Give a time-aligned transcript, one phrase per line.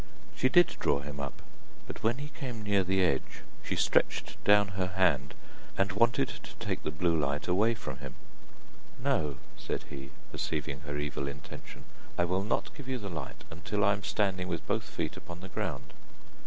[0.35, 1.43] She did draw him up,
[1.85, 5.35] but when he came near the edge, she stretched down her hand
[5.77, 8.15] and wanted to take the blue light away from him.
[8.99, 11.83] 'No,' said he, perceiving her evil intention,
[12.17, 15.41] 'I will not give you the light until I am standing with both feet upon
[15.41, 15.93] the ground.